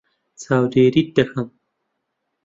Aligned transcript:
چاودێریت 0.41 1.09
دەکەم. 1.17 1.47